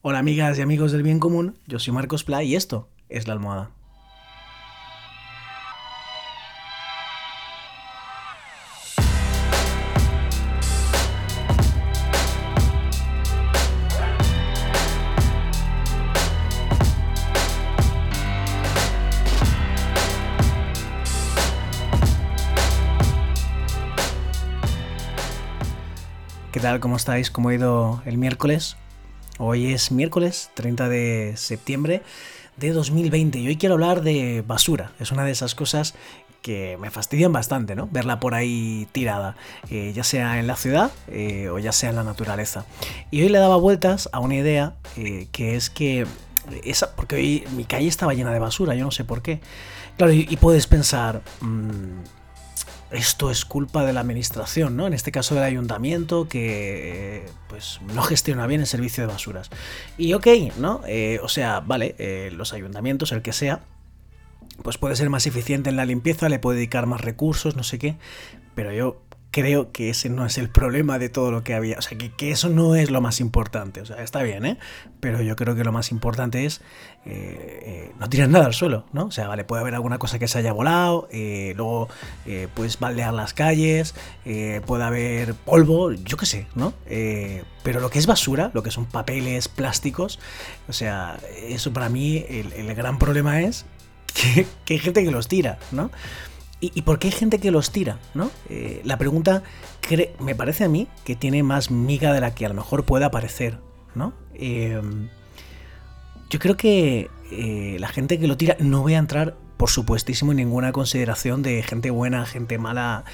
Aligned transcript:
Hola 0.00 0.20
amigas 0.20 0.56
y 0.56 0.62
amigos 0.62 0.92
del 0.92 1.02
bien 1.02 1.18
común, 1.18 1.56
yo 1.66 1.80
soy 1.80 1.92
Marcos 1.92 2.22
Pla 2.22 2.44
y 2.44 2.54
esto 2.54 2.88
es 3.08 3.26
La 3.26 3.32
Almohada. 3.32 3.70
¿Qué 26.52 26.60
tal? 26.60 26.78
¿Cómo 26.78 26.94
estáis? 26.94 27.32
¿Cómo 27.32 27.48
ha 27.48 27.54
ido 27.54 28.00
el 28.06 28.16
miércoles? 28.16 28.76
Hoy 29.40 29.72
es 29.72 29.92
miércoles 29.92 30.50
30 30.54 30.88
de 30.88 31.32
septiembre 31.36 32.02
de 32.56 32.72
2020 32.72 33.38
y 33.38 33.46
hoy 33.46 33.56
quiero 33.56 33.76
hablar 33.76 34.02
de 34.02 34.42
basura. 34.44 34.90
Es 34.98 35.12
una 35.12 35.24
de 35.24 35.30
esas 35.30 35.54
cosas 35.54 35.94
que 36.42 36.76
me 36.80 36.90
fastidian 36.90 37.32
bastante, 37.32 37.76
¿no? 37.76 37.88
Verla 37.92 38.18
por 38.18 38.34
ahí 38.34 38.88
tirada, 38.90 39.36
eh, 39.70 39.92
ya 39.94 40.02
sea 40.02 40.40
en 40.40 40.48
la 40.48 40.56
ciudad 40.56 40.90
eh, 41.06 41.50
o 41.50 41.60
ya 41.60 41.70
sea 41.70 41.90
en 41.90 41.96
la 41.96 42.02
naturaleza. 42.02 42.64
Y 43.12 43.22
hoy 43.22 43.28
le 43.28 43.38
daba 43.38 43.56
vueltas 43.56 44.08
a 44.12 44.18
una 44.18 44.34
idea 44.34 44.74
eh, 44.96 45.28
que 45.30 45.54
es 45.54 45.70
que 45.70 46.04
esa, 46.64 46.96
porque 46.96 47.14
hoy 47.14 47.44
mi 47.52 47.64
calle 47.64 47.86
estaba 47.86 48.14
llena 48.14 48.32
de 48.32 48.40
basura, 48.40 48.74
yo 48.74 48.84
no 48.84 48.90
sé 48.90 49.04
por 49.04 49.22
qué. 49.22 49.40
Claro, 49.96 50.12
y, 50.12 50.36
puedes 50.36 50.66
pensar, 50.66 51.22
mm, 51.40 52.17
esto 52.90 53.30
es 53.30 53.44
culpa 53.44 53.84
de 53.84 53.92
la 53.92 54.00
administración, 54.00 54.76
¿no? 54.76 54.86
En 54.86 54.94
este 54.94 55.12
caso 55.12 55.34
del 55.34 55.44
ayuntamiento 55.44 56.28
que 56.28 57.26
pues 57.48 57.80
no 57.94 58.02
gestiona 58.02 58.46
bien 58.46 58.60
el 58.60 58.66
servicio 58.66 59.02
de 59.06 59.12
basuras. 59.12 59.50
Y 59.98 60.14
ok, 60.14 60.26
¿no? 60.58 60.80
Eh, 60.86 61.20
o 61.22 61.28
sea, 61.28 61.60
vale, 61.60 61.94
eh, 61.98 62.30
los 62.32 62.52
ayuntamientos, 62.52 63.12
el 63.12 63.22
que 63.22 63.32
sea, 63.32 63.60
pues 64.62 64.78
puede 64.78 64.96
ser 64.96 65.10
más 65.10 65.26
eficiente 65.26 65.70
en 65.70 65.76
la 65.76 65.84
limpieza, 65.84 66.28
le 66.28 66.38
puede 66.38 66.56
dedicar 66.58 66.86
más 66.86 67.00
recursos, 67.00 67.56
no 67.56 67.62
sé 67.62 67.78
qué, 67.78 67.96
pero 68.54 68.72
yo 68.72 69.00
creo 69.30 69.72
que 69.72 69.90
ese 69.90 70.08
no 70.08 70.24
es 70.24 70.38
el 70.38 70.48
problema 70.48 70.98
de 70.98 71.08
todo 71.08 71.30
lo 71.30 71.44
que 71.44 71.54
había. 71.54 71.78
O 71.78 71.82
sea, 71.82 71.98
que, 71.98 72.30
eso 72.30 72.48
no 72.48 72.74
es 72.74 72.90
lo 72.90 73.00
más 73.00 73.20
importante. 73.20 73.80
O 73.80 73.86
sea, 73.86 74.02
está 74.02 74.22
bien, 74.22 74.46
¿eh? 74.46 74.58
Pero 75.00 75.22
yo 75.22 75.36
creo 75.36 75.54
que 75.54 75.64
lo 75.64 75.72
más 75.72 75.90
importante 75.92 76.44
es 76.44 76.60
eh, 77.04 77.60
eh, 77.62 77.92
no 77.98 78.08
tirar 78.08 78.28
nada 78.28 78.46
al 78.46 78.54
suelo, 78.54 78.86
¿no? 78.92 79.06
O 79.06 79.10
sea, 79.10 79.28
vale, 79.28 79.44
puede 79.44 79.60
haber 79.60 79.74
alguna 79.74 79.98
cosa 79.98 80.18
que 80.18 80.28
se 80.28 80.38
haya 80.38 80.52
volado, 80.52 81.08
eh, 81.12 81.52
luego 81.56 81.88
puedes 82.54 82.78
baldear 82.78 83.14
las 83.14 83.32
calles, 83.34 83.94
puede 84.66 84.84
haber 84.84 85.34
polvo, 85.34 85.92
yo 85.92 86.16
qué 86.16 86.26
sé, 86.26 86.46
¿no? 86.54 86.74
pero 87.62 87.80
lo 87.80 87.90
que 87.90 87.98
es 87.98 88.06
basura, 88.06 88.50
lo 88.54 88.62
que 88.62 88.70
son 88.70 88.86
papeles, 88.86 89.48
plásticos, 89.48 90.18
o 90.68 90.72
sea, 90.72 91.18
eso 91.42 91.72
para 91.72 91.88
mí 91.88 92.24
el, 92.28 92.74
gran 92.74 92.98
problema 92.98 93.40
es 93.40 93.66
que, 94.14 94.46
que 94.64 94.74
hay 94.74 94.80
gente 94.80 95.04
que 95.04 95.10
los 95.10 95.28
tira, 95.28 95.58
¿no? 95.72 95.90
¿Y, 96.60 96.82
por 96.82 96.98
qué 96.98 97.08
hay 97.08 97.12
gente 97.12 97.38
que 97.38 97.52
los 97.52 97.70
tira? 97.70 98.00
¿no? 98.14 98.30
Eh, 98.48 98.80
la 98.84 98.98
pregunta 98.98 99.44
me 100.18 100.34
parece 100.34 100.64
a 100.64 100.68
mí 100.68 100.88
que 101.04 101.14
tiene 101.14 101.42
más 101.42 101.70
miga 101.70 102.12
de 102.12 102.20
la 102.20 102.34
que 102.34 102.46
a 102.46 102.48
lo 102.48 102.54
mejor 102.54 102.84
pueda 102.84 103.10
parecer. 103.10 103.58
¿no? 103.94 104.12
Em, 104.34 105.08
yo 106.30 106.38
creo 106.38 106.56
que 106.56 107.10
eh, 107.30 107.76
la 107.78 107.88
gente 107.88 108.18
que 108.18 108.26
lo 108.26 108.36
tira 108.36 108.56
no 108.58 108.82
voy 108.82 108.94
a 108.94 108.98
entrar 108.98 109.36
por 109.58 109.70
supuestísimo 109.70 110.32
ninguna 110.32 110.72
consideración 110.72 111.42
de 111.42 111.62
gente 111.62 111.90
buena, 111.90 112.24
gente 112.24 112.56
mala. 112.58 113.04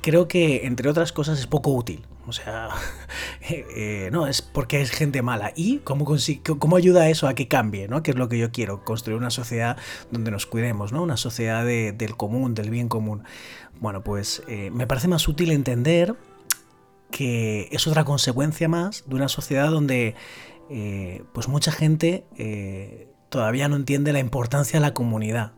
creo 0.00 0.28
que, 0.28 0.66
entre 0.66 0.88
otras 0.88 1.12
cosas, 1.12 1.38
es 1.40 1.46
poco 1.46 1.72
útil. 1.72 2.06
O 2.26 2.32
sea, 2.32 2.68
eh, 3.50 3.66
eh, 3.76 4.08
no, 4.12 4.28
es 4.28 4.40
porque 4.40 4.80
es 4.80 4.92
gente 4.92 5.20
mala. 5.20 5.52
¿Y 5.56 5.78
cómo, 5.78 6.06
cómo 6.58 6.76
ayuda 6.76 7.10
eso 7.10 7.26
a 7.26 7.34
que 7.34 7.48
cambie? 7.48 7.88
¿no? 7.88 8.02
Que 8.04 8.12
es 8.12 8.16
lo 8.16 8.28
que 8.28 8.38
yo 8.38 8.52
quiero, 8.52 8.84
construir 8.84 9.18
una 9.18 9.30
sociedad 9.30 9.76
donde 10.12 10.30
nos 10.30 10.46
cuidemos, 10.46 10.92
¿no? 10.92 11.02
Una 11.02 11.16
sociedad 11.16 11.66
del 11.66 12.16
común, 12.16 12.54
del 12.54 12.70
bien 12.70 12.88
común. 12.88 13.24
Bueno, 13.80 14.02
pues 14.04 14.44
eh, 14.46 14.70
me 14.70 14.86
parece 14.86 15.08
más 15.08 15.26
útil 15.26 15.50
entender 15.50 16.14
que 17.10 17.68
es 17.72 17.86
otra 17.88 18.04
consecuencia 18.04 18.68
más 18.68 19.04
de 19.06 19.16
una 19.16 19.28
sociedad 19.28 19.70
donde 19.70 20.14
pues 21.32 21.46
mucha 21.46 21.70
gente 21.70 22.24
todavía 23.28 23.68
no 23.68 23.76
entiende 23.76 24.12
la 24.12 24.18
importancia 24.18 24.80
de 24.80 24.86
la 24.86 24.94
comunidad. 24.94 25.52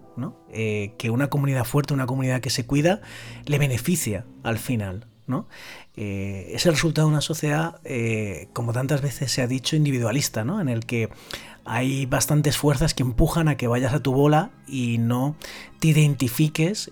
Eh, 0.52 0.92
que 0.98 1.10
una 1.10 1.28
comunidad 1.28 1.64
fuerte, 1.64 1.94
una 1.94 2.06
comunidad 2.06 2.40
que 2.40 2.50
se 2.50 2.66
cuida, 2.66 3.00
le 3.44 3.58
beneficia 3.58 4.24
al 4.42 4.58
final. 4.58 5.06
¿no? 5.26 5.48
Eh, 5.96 6.52
es 6.52 6.66
el 6.66 6.72
resultado 6.72 7.08
de 7.08 7.12
una 7.12 7.20
sociedad, 7.20 7.80
eh, 7.84 8.48
como 8.52 8.72
tantas 8.72 9.02
veces 9.02 9.32
se 9.32 9.42
ha 9.42 9.46
dicho, 9.46 9.74
individualista, 9.74 10.44
¿no? 10.44 10.60
en 10.60 10.68
el 10.68 10.86
que 10.86 11.10
hay 11.64 12.06
bastantes 12.06 12.56
fuerzas 12.56 12.94
que 12.94 13.02
empujan 13.02 13.48
a 13.48 13.56
que 13.56 13.66
vayas 13.66 13.92
a 13.92 14.00
tu 14.00 14.12
bola 14.12 14.50
y 14.68 14.98
no 14.98 15.34
te 15.80 15.88
identifiques 15.88 16.88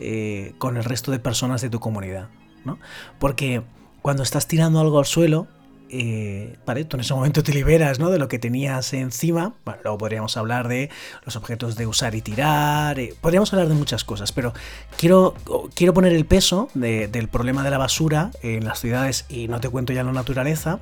con 0.58 0.76
el 0.76 0.82
resto 0.82 1.12
de 1.12 1.20
personas 1.20 1.62
de 1.62 1.70
tu 1.70 1.78
comunidad. 1.78 2.28
¿no? 2.64 2.80
Porque 3.20 3.62
cuando 4.02 4.24
estás 4.24 4.48
tirando 4.48 4.80
algo 4.80 4.98
al 4.98 5.06
suelo, 5.06 5.46
eh, 5.90 6.56
vale, 6.66 6.84
tú 6.84 6.96
en 6.96 7.02
ese 7.02 7.14
momento 7.14 7.42
te 7.42 7.52
liberas 7.52 7.98
¿no? 7.98 8.10
de 8.10 8.18
lo 8.18 8.28
que 8.28 8.38
tenías 8.38 8.92
encima. 8.92 9.54
Bueno, 9.64 9.80
luego 9.84 9.98
podríamos 9.98 10.36
hablar 10.36 10.68
de 10.68 10.90
los 11.24 11.36
objetos 11.36 11.76
de 11.76 11.86
usar 11.86 12.14
y 12.14 12.22
tirar, 12.22 12.98
eh, 12.98 13.14
podríamos 13.20 13.52
hablar 13.52 13.68
de 13.68 13.74
muchas 13.74 14.04
cosas, 14.04 14.32
pero 14.32 14.52
quiero, 14.96 15.34
quiero 15.74 15.94
poner 15.94 16.12
el 16.12 16.24
peso 16.24 16.68
del 16.74 17.28
problema 17.28 17.62
de 17.62 17.70
la 17.70 17.78
basura 17.78 18.30
en 18.42 18.64
las 18.64 18.80
ciudades 18.80 19.26
y 19.28 19.48
no 19.48 19.60
te 19.60 19.68
cuento 19.68 19.92
ya 19.92 20.02
la 20.02 20.12
naturaleza. 20.12 20.80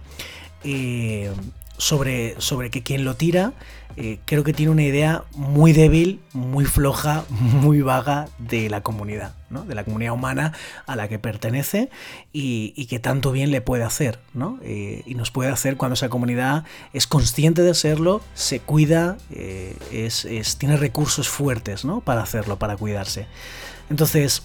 Eh, 0.65 1.31
sobre, 1.79 2.41
sobre 2.41 2.71
que 2.71 2.83
quien 2.83 3.05
lo 3.05 3.17
tira 3.17 3.55
eh, 3.97 4.21
creo 4.25 4.43
que 4.43 4.55
tiene 4.55 4.73
una 4.73 4.85
idea 4.85 5.25
muy 5.35 5.73
débil, 5.73 6.21
muy 6.33 6.65
floja, 6.65 7.25
muy 7.31 7.83
vaga 7.83 8.29
de 8.39 8.71
la 8.71 8.83
comunidad, 8.83 9.35
¿no? 9.51 9.65
de 9.65 9.75
la 9.75 9.85
comunidad 9.85 10.15
humana 10.15 10.53
a 10.87 10.97
la 10.97 11.09
que 11.09 11.19
pertenece 11.19 11.91
y, 12.33 12.87
que 12.87 12.99
tanto 12.99 13.33
bien 13.33 13.51
le 13.51 13.61
puede 13.61 13.85
hacer. 13.85 14.19
¿no? 14.35 14.59
Eh, 14.63 15.03
y 15.07 15.15
nos 15.15 15.31
puede 15.31 15.51
hacer 15.51 15.77
cuando 15.77 15.95
esa 15.95 16.09
comunidad 16.09 16.65
es 16.93 17.07
consciente 17.07 17.63
de 17.63 17.75
serlo, 17.75 18.23
se 18.35 18.61
cuida, 18.61 19.19
eh, 19.31 19.77
es, 19.93 20.57
tiene 20.59 20.77
recursos 20.77 21.29
fuertes 21.29 21.85
¿no? 21.85 22.01
para 22.01 22.23
hacerlo, 22.23 22.59
para 22.59 22.77
cuidarse. 22.77 23.27
Entonces, 23.91 24.43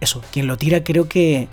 eso, 0.00 0.22
quien 0.32 0.48
lo 0.48 0.56
tira 0.56 0.82
creo 0.82 1.08
que 1.08 1.48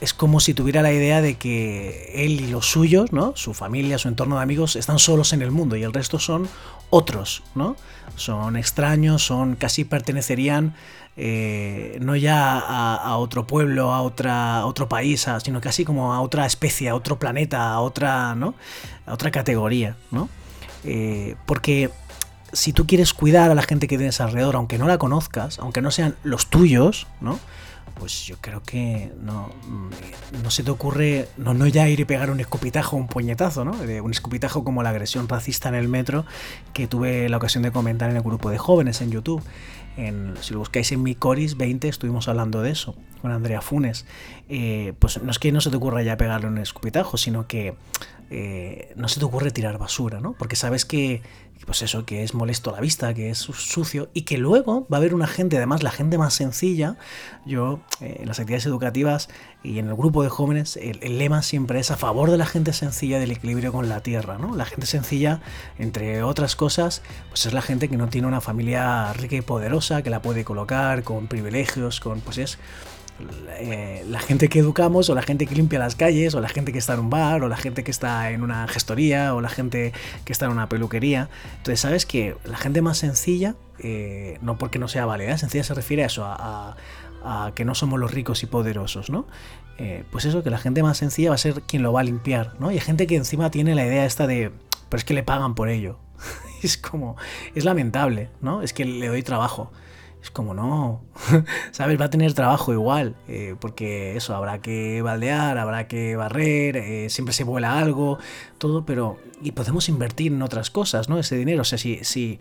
es 0.00 0.14
como 0.14 0.40
si 0.40 0.54
tuviera 0.54 0.82
la 0.82 0.92
idea 0.92 1.20
de 1.20 1.36
que 1.36 2.12
él 2.14 2.40
y 2.40 2.46
los 2.48 2.66
suyos, 2.66 3.12
¿no? 3.12 3.32
Su 3.36 3.54
familia, 3.54 3.98
su 3.98 4.08
entorno 4.08 4.36
de 4.36 4.42
amigos, 4.42 4.76
están 4.76 4.98
solos 4.98 5.32
en 5.32 5.42
el 5.42 5.50
mundo 5.50 5.76
y 5.76 5.82
el 5.82 5.92
resto 5.92 6.18
son 6.18 6.48
otros, 6.88 7.42
¿no? 7.54 7.76
Son 8.16 8.56
extraños, 8.56 9.24
son 9.24 9.56
casi 9.56 9.84
pertenecerían 9.84 10.74
eh, 11.16 11.98
no 12.00 12.16
ya 12.16 12.58
a, 12.58 13.16
otro 13.18 13.46
pueblo, 13.46 13.92
a, 13.92 14.00
otra, 14.00 14.64
otro 14.64 14.88
país, 14.88 15.26
sino 15.42 15.60
casi 15.60 15.84
como 15.84 16.14
a 16.14 16.20
otra 16.20 16.46
especie, 16.46 16.88
a 16.88 16.94
otro 16.94 17.18
planeta, 17.18 17.72
a 17.72 17.80
otra, 17.80 18.34
¿no? 18.34 18.54
A 19.06 19.12
otra 19.12 19.30
categoría, 19.30 19.96
¿no? 20.10 20.30
Eh, 20.84 21.36
porque 21.44 21.90
si 22.52 22.72
tú 22.72 22.86
quieres 22.86 23.12
cuidar 23.12 23.50
a 23.50 23.54
la 23.54 23.62
gente 23.62 23.86
que 23.86 23.98
tienes 23.98 24.20
alrededor, 24.20 24.56
aunque 24.56 24.78
no 24.78 24.86
la 24.86 24.96
conozcas, 24.96 25.58
aunque 25.58 25.82
no 25.82 25.90
sean 25.90 26.16
los 26.22 26.46
tuyos, 26.46 27.06
¿no? 27.20 27.38
Pues 27.90 28.26
yo 28.26 28.36
creo 28.40 28.62
que 28.62 29.12
no, 29.20 29.50
mm, 29.66 30.42
no 30.42 30.50
se 30.50 30.62
te 30.62 30.70
ocurre, 30.70 31.28
no, 31.36 31.54
no 31.54 31.66
ya 31.66 31.88
ir 31.88 32.00
y 32.00 32.04
pegar 32.04 32.30
un 32.30 32.40
escupitajo, 32.40 32.96
un 32.96 33.08
puñetazo, 33.08 33.64
¿no? 33.64 33.72
Un 33.72 34.10
escupitajo 34.10 34.64
como 34.64 34.82
la 34.82 34.90
agresión 34.90 35.28
racista 35.28 35.68
en 35.68 35.74
el 35.74 35.88
metro 35.88 36.24
que 36.72 36.86
tuve 36.86 37.28
la 37.28 37.36
ocasión 37.36 37.62
de 37.62 37.72
comentar 37.72 38.10
en 38.10 38.16
el 38.16 38.22
grupo 38.22 38.50
de 38.50 38.58
jóvenes 38.58 39.00
en 39.00 39.10
YouTube. 39.10 39.42
Si 40.40 40.54
lo 40.54 40.60
buscáis 40.60 40.92
en 40.92 41.02
mi 41.02 41.14
Coris 41.14 41.58
20 41.58 41.88
estuvimos 41.88 42.28
hablando 42.28 42.62
de 42.62 42.70
eso 42.70 42.96
con 43.20 43.32
Andrea 43.32 43.60
Funes. 43.60 44.06
Eh, 44.48 44.94
pues 44.98 45.22
no 45.22 45.30
es 45.30 45.38
que 45.38 45.52
no 45.52 45.60
se 45.60 45.70
te 45.70 45.76
ocurra 45.76 46.02
ya 46.02 46.16
pegarle 46.16 46.46
un 46.46 46.58
escupitajo, 46.58 47.18
sino 47.18 47.46
que 47.46 47.74
eh, 48.30 48.92
no 48.96 49.08
se 49.08 49.20
te 49.20 49.26
ocurre 49.26 49.50
tirar 49.50 49.78
basura, 49.78 50.20
¿no? 50.20 50.32
Porque 50.32 50.56
sabes 50.56 50.84
que, 50.84 51.22
pues 51.66 51.82
eso, 51.82 52.04
que 52.04 52.22
es 52.22 52.34
molesto 52.34 52.70
a 52.70 52.72
la 52.74 52.80
vista, 52.80 53.12
que 53.14 53.30
es 53.30 53.38
sucio 53.38 54.08
y 54.14 54.22
que 54.22 54.38
luego 54.38 54.86
va 54.92 54.96
a 54.96 55.00
haber 55.00 55.14
una 55.14 55.26
gente, 55.26 55.56
además 55.56 55.82
la 55.82 55.90
gente 55.90 56.18
más 56.18 56.34
sencilla, 56.34 56.96
yo 57.44 57.80
eh, 58.00 58.18
en 58.20 58.28
las 58.28 58.38
actividades 58.38 58.66
educativas 58.66 59.28
y 59.62 59.78
en 59.78 59.88
el 59.88 59.94
grupo 59.94 60.22
de 60.22 60.30
jóvenes, 60.30 60.76
el, 60.76 61.18
lema 61.18 61.42
siempre 61.42 61.78
es 61.80 61.90
a 61.90 61.96
favor 61.96 62.30
de 62.30 62.38
la 62.38 62.46
gente 62.46 62.72
sencilla 62.72 63.18
del 63.18 63.30
equilibrio 63.30 63.72
con 63.72 63.88
la 63.88 64.02
tierra, 64.02 64.38
¿no? 64.38 64.56
La 64.56 64.64
gente 64.64 64.86
sencilla, 64.86 65.40
entre 65.78 66.22
otras 66.22 66.56
cosas, 66.56 67.02
pues 67.28 67.44
es 67.46 67.52
la 67.52 67.62
gente 67.62 67.88
que 67.88 67.96
no 67.96 68.08
tiene 68.08 68.26
una 68.26 68.40
familia 68.40 69.12
rica 69.12 69.36
y 69.36 69.42
poderosa, 69.42 70.02
que 70.02 70.10
la 70.10 70.22
puede 70.22 70.44
colocar 70.44 71.02
con 71.02 71.26
privilegios, 71.26 72.00
con, 72.00 72.20
pues 72.20 72.38
es 72.38 72.58
eh, 73.58 74.04
la 74.08 74.20
gente 74.20 74.48
que 74.48 74.58
educamos 74.58 75.08
o 75.10 75.14
la 75.14 75.22
gente 75.22 75.46
que 75.46 75.54
limpia 75.54 75.78
las 75.78 75.96
calles 75.96 76.34
o 76.34 76.40
la 76.40 76.48
gente 76.48 76.72
que 76.72 76.78
está 76.78 76.94
en 76.94 77.00
un 77.00 77.10
bar 77.10 77.42
o 77.42 77.48
la 77.48 77.56
gente 77.56 77.84
que 77.84 77.90
está 77.90 78.30
en 78.30 78.42
una 78.42 78.66
gestoría 78.68 79.34
o 79.34 79.40
la 79.40 79.48
gente 79.48 79.92
que 80.24 80.32
está 80.32 80.46
en 80.46 80.52
una 80.52 80.68
peluquería. 80.68 81.28
Entonces 81.58 81.80
sabes 81.80 82.06
que 82.06 82.36
la 82.44 82.56
gente 82.56 82.82
más 82.82 82.98
sencilla, 82.98 83.54
eh, 83.78 84.38
no 84.42 84.58
porque 84.58 84.78
no 84.78 84.88
sea 84.88 85.06
válida, 85.06 85.36
sencilla 85.38 85.64
se 85.64 85.74
refiere 85.74 86.02
a 86.04 86.06
eso, 86.06 86.24
a, 86.24 86.76
que 87.54 87.66
no 87.66 87.74
somos 87.74 88.00
los 88.00 88.12
ricos 88.12 88.42
y 88.42 88.46
poderosos, 88.46 89.10
¿no? 89.10 89.26
eh, 89.80 90.04
pues 90.10 90.26
eso, 90.26 90.42
que 90.42 90.50
la 90.50 90.58
gente 90.58 90.82
más 90.82 90.98
sencilla 90.98 91.30
va 91.30 91.36
a 91.36 91.38
ser 91.38 91.62
quien 91.62 91.82
lo 91.82 91.90
va 91.90 92.00
a 92.00 92.04
limpiar, 92.04 92.54
¿no? 92.60 92.70
Y 92.70 92.74
hay 92.74 92.80
gente 92.80 93.06
que 93.06 93.16
encima 93.16 93.50
tiene 93.50 93.74
la 93.74 93.86
idea 93.86 94.04
esta 94.04 94.26
de, 94.26 94.52
pero 94.90 94.98
es 94.98 95.04
que 95.04 95.14
le 95.14 95.22
pagan 95.22 95.54
por 95.54 95.70
ello. 95.70 95.98
es 96.62 96.76
como, 96.76 97.16
es 97.54 97.64
lamentable, 97.64 98.28
¿no? 98.42 98.60
Es 98.60 98.74
que 98.74 98.84
le 98.84 99.08
doy 99.08 99.22
trabajo. 99.22 99.72
Es 100.22 100.30
como, 100.30 100.52
no, 100.52 101.02
¿sabes? 101.70 101.98
Va 101.98 102.06
a 102.06 102.10
tener 102.10 102.34
trabajo 102.34 102.72
igual, 102.72 103.16
eh, 103.26 103.54
porque 103.58 104.16
eso, 104.16 104.34
habrá 104.34 104.60
que 104.60 105.00
baldear, 105.00 105.56
habrá 105.56 105.88
que 105.88 106.14
barrer, 106.14 106.76
eh, 106.76 107.10
siempre 107.10 107.32
se 107.32 107.44
vuela 107.44 107.78
algo, 107.78 108.18
todo, 108.58 108.84
pero... 108.84 109.18
Y 109.42 109.52
podemos 109.52 109.88
invertir 109.88 110.32
en 110.32 110.42
otras 110.42 110.68
cosas, 110.68 111.08
¿no? 111.08 111.18
Ese 111.18 111.36
dinero, 111.36 111.62
o 111.62 111.64
sea, 111.64 111.78
si, 111.78 112.00
si, 112.04 112.38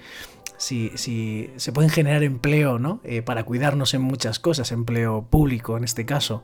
si, 0.58 0.92
si 0.96 1.50
se 1.56 1.72
pueden 1.72 1.90
generar 1.90 2.24
empleo, 2.24 2.78
¿no? 2.78 3.00
Eh, 3.06 3.22
para 3.22 3.46
cuidarnos 3.46 3.94
en 3.94 4.02
muchas 4.02 4.38
cosas, 4.38 4.74
empleo 4.74 5.26
público 5.30 5.78
en 5.78 5.86
este 5.86 6.06
caso, 6.06 6.44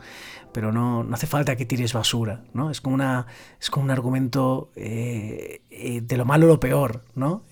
pero 0.54 0.72
no, 0.72 1.04
no 1.04 1.14
hace 1.14 1.28
falta 1.28 1.58
que 1.58 1.66
tires 1.66 1.92
basura, 1.92 2.46
¿no? 2.54 2.72
Es 2.72 2.80
como, 2.80 2.96
una, 2.96 3.28
es 3.60 3.70
como 3.70 3.84
un 3.84 3.92
argumento 3.92 4.72
de 4.76 6.16
lo 6.16 6.24
malo 6.24 6.48
lo 6.48 6.62
peor, 6.62 7.04
¿no? 7.16 7.44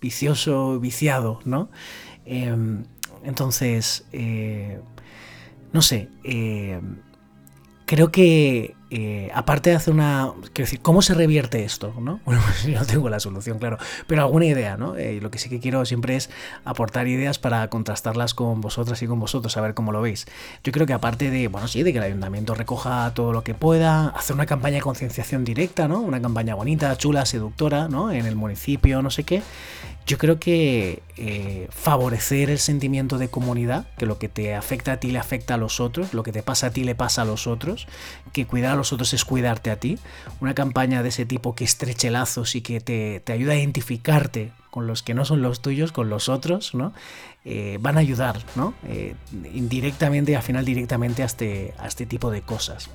vicioso, 0.00 0.78
viciado, 0.78 1.40
¿no? 1.44 1.70
Entonces, 3.26 4.04
eh, 4.12 4.80
no 5.72 5.82
sé, 5.82 6.08
eh, 6.24 6.80
creo 7.84 8.10
que 8.10 8.76
eh, 8.88 9.30
aparte 9.34 9.70
de 9.70 9.76
hacer 9.76 9.92
una... 9.92 10.32
Quiero 10.52 10.66
decir, 10.66 10.80
¿cómo 10.80 11.02
se 11.02 11.12
revierte 11.12 11.64
esto? 11.64 11.92
¿no? 12.00 12.20
Bueno, 12.24 12.40
pues 12.44 12.68
no 12.68 12.84
tengo 12.86 13.08
la 13.08 13.18
solución, 13.18 13.58
claro, 13.58 13.78
pero 14.06 14.22
alguna 14.22 14.46
idea, 14.46 14.76
¿no? 14.76 14.96
Eh, 14.96 15.18
lo 15.20 15.30
que 15.30 15.38
sí 15.38 15.48
que 15.48 15.58
quiero 15.58 15.84
siempre 15.84 16.16
es 16.16 16.30
aportar 16.64 17.08
ideas 17.08 17.38
para 17.38 17.68
contrastarlas 17.68 18.32
con 18.32 18.60
vosotras 18.60 19.02
y 19.02 19.06
con 19.06 19.18
vosotros, 19.18 19.56
a 19.56 19.60
ver 19.60 19.74
cómo 19.74 19.90
lo 19.90 20.00
veis. 20.02 20.26
Yo 20.62 20.72
creo 20.72 20.86
que 20.86 20.92
aparte 20.92 21.30
de, 21.30 21.48
bueno, 21.48 21.66
sí, 21.66 21.82
de 21.82 21.92
que 21.92 21.98
el 21.98 22.04
ayuntamiento 22.04 22.54
recoja 22.54 23.12
todo 23.14 23.32
lo 23.32 23.42
que 23.42 23.54
pueda, 23.54 24.08
hacer 24.08 24.34
una 24.34 24.46
campaña 24.46 24.76
de 24.76 24.82
concienciación 24.82 25.44
directa, 25.44 25.88
¿no? 25.88 26.00
Una 26.00 26.22
campaña 26.22 26.54
bonita, 26.54 26.96
chula, 26.96 27.26
seductora, 27.26 27.88
¿no? 27.88 28.12
En 28.12 28.26
el 28.26 28.36
municipio, 28.36 29.02
no 29.02 29.10
sé 29.10 29.24
qué. 29.24 29.42
Yo 30.06 30.18
creo 30.18 30.38
que 30.38 31.02
eh, 31.16 31.66
favorecer 31.70 32.48
el 32.48 32.60
sentimiento 32.60 33.18
de 33.18 33.28
comunidad, 33.28 33.88
que 33.98 34.06
lo 34.06 34.18
que 34.18 34.28
te 34.28 34.54
afecta 34.54 34.92
a 34.92 34.96
ti 34.98 35.10
le 35.10 35.18
afecta 35.18 35.54
a 35.54 35.56
los 35.56 35.80
otros, 35.80 36.14
lo 36.14 36.22
que 36.22 36.30
te 36.30 36.44
pasa 36.44 36.68
a 36.68 36.70
ti 36.70 36.84
le 36.84 36.94
pasa 36.94 37.22
a 37.22 37.24
los 37.24 37.48
otros, 37.48 37.88
que 38.32 38.46
cuidar 38.46 38.74
a 38.74 38.76
los 38.76 38.92
otros 38.92 39.12
es 39.14 39.24
cuidarte 39.24 39.72
a 39.72 39.80
ti. 39.80 39.98
Una 40.40 40.54
campaña 40.54 41.02
de 41.02 41.08
ese 41.08 41.26
tipo 41.26 41.56
que 41.56 41.64
estreche 41.64 42.10
lazos 42.10 42.54
y 42.54 42.60
que 42.60 42.80
te, 42.80 43.18
te 43.18 43.32
ayuda 43.32 43.54
a 43.54 43.56
identificarte 43.56 44.52
con 44.70 44.86
los 44.86 45.02
que 45.02 45.14
no 45.14 45.24
son 45.24 45.42
los 45.42 45.62
tuyos, 45.62 45.90
con 45.90 46.10
los 46.10 46.28
otros, 46.28 46.74
¿no? 46.74 46.92
Eh, 47.44 47.78
van 47.80 47.96
a 47.96 48.00
ayudar, 48.00 48.38
¿no? 48.56 48.74
Eh, 48.86 49.14
indirectamente 49.54 50.32
y 50.32 50.34
al 50.34 50.42
final 50.42 50.64
directamente 50.64 51.22
a 51.22 51.26
este, 51.26 51.74
a 51.78 51.86
este 51.86 52.06
tipo 52.06 52.30
de 52.30 52.42
cosas. 52.42 52.90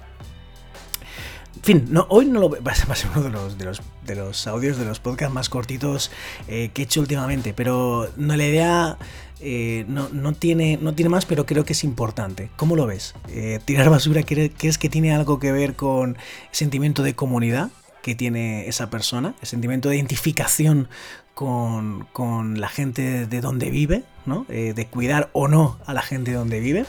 En 1.57 1.61
fin, 1.63 1.87
no, 1.89 2.07
hoy 2.09 2.25
no 2.25 2.39
lo 2.39 2.49
va 2.65 2.71
a 2.71 2.95
ser 2.95 3.09
uno 3.13 3.23
de 3.23 3.29
los, 3.29 3.57
de 3.57 3.65
los, 3.65 3.81
de 4.05 4.15
los 4.15 4.47
audios 4.47 4.77
de 4.77 4.85
los 4.85 4.99
podcasts 4.99 5.33
más 5.33 5.49
cortitos 5.49 6.11
eh, 6.47 6.71
que 6.73 6.81
he 6.81 6.85
hecho 6.85 7.01
últimamente, 7.01 7.53
pero 7.53 8.09
no 8.17 8.35
la 8.35 8.45
idea 8.45 8.97
eh, 9.41 9.85
no, 9.87 10.07
no, 10.09 10.33
tiene, 10.33 10.77
no 10.79 10.93
tiene 10.93 11.09
más, 11.09 11.25
pero 11.25 11.45
creo 11.45 11.65
que 11.65 11.73
es 11.73 11.83
importante. 11.83 12.51
¿Cómo 12.57 12.75
lo 12.75 12.85
ves? 12.85 13.15
Eh, 13.29 13.59
¿Tirar 13.65 13.89
basura 13.89 14.21
crees 14.23 14.77
que 14.77 14.89
tiene 14.89 15.13
algo 15.13 15.39
que 15.39 15.51
ver 15.51 15.75
con 15.75 16.17
sentimiento 16.51 17.01
de 17.01 17.15
comunidad 17.15 17.69
que 18.03 18.15
tiene 18.15 18.67
esa 18.67 18.89
persona? 18.89 19.33
¿El 19.41 19.47
sentimiento 19.47 19.89
de 19.89 19.95
identificación 19.95 20.89
con, 21.33 22.07
con 22.13 22.61
la 22.61 22.69
gente 22.69 23.25
de 23.25 23.41
donde 23.41 23.71
vive? 23.71 24.03
Eh, 24.49 24.73
de 24.75 24.85
cuidar 24.85 25.31
o 25.33 25.47
no 25.47 25.79
a 25.85 25.93
la 25.93 26.01
gente 26.01 26.31
donde 26.31 26.59
vive. 26.59 26.85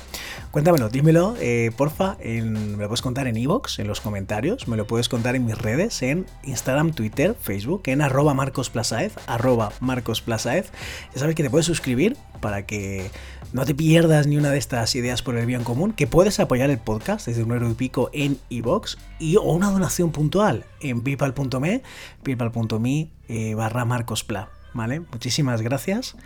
Cuéntamelo, 0.50 0.90
dímelo, 0.90 1.34
eh, 1.40 1.70
porfa, 1.76 2.18
me 2.22 2.76
lo 2.76 2.88
puedes 2.88 3.00
contar 3.00 3.26
en 3.26 3.38
iVoox, 3.38 3.78
en 3.78 3.88
los 3.88 4.02
comentarios, 4.02 4.68
me 4.68 4.76
lo 4.76 4.86
puedes 4.86 5.08
contar 5.08 5.34
en 5.34 5.46
mis 5.46 5.56
redes, 5.56 6.02
en 6.02 6.26
Instagram, 6.44 6.92
Twitter, 6.92 7.34
Facebook, 7.40 7.82
en 7.86 8.02
arroba 8.02 8.34
marcosplasaez, 8.34 9.14
arroba 9.26 9.72
marcosplasaez. 9.80 10.72
Ya 11.14 11.20
sabes 11.20 11.34
que 11.34 11.42
te 11.42 11.48
puedes 11.48 11.64
suscribir 11.64 12.18
para 12.40 12.66
que 12.66 13.10
no 13.54 13.64
te 13.64 13.74
pierdas 13.74 14.26
ni 14.26 14.36
una 14.36 14.50
de 14.50 14.58
estas 14.58 14.94
ideas 14.94 15.22
por 15.22 15.38
el 15.38 15.46
bien 15.46 15.64
común, 15.64 15.92
que 15.92 16.06
puedes 16.06 16.38
apoyar 16.38 16.68
el 16.68 16.78
podcast 16.78 17.26
desde 17.26 17.44
un 17.44 17.52
euro 17.52 17.70
y 17.70 17.74
pico 17.74 18.10
en 18.12 18.38
iVoox 18.50 18.96
y 19.18 19.36
o 19.36 19.42
una 19.42 19.70
donación 19.70 20.12
puntual 20.12 20.66
en 20.80 21.00
paypal.me, 21.00 21.82
paypal.me 22.22 23.10
eh, 23.28 23.54
barra 23.54 23.86
marcospla. 23.86 24.50
¿Vale? 24.74 25.00
Muchísimas 25.00 25.60
gracias 25.60 26.16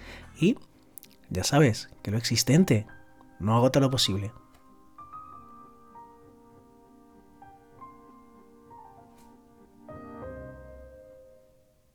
y 0.41 0.57
ya 1.31 1.45
sabes 1.45 1.89
que 2.03 2.11
lo 2.11 2.19
existente 2.19 2.87
no 3.39 3.57
agota 3.57 3.81
lo 3.81 3.91
posible. 3.91 4.33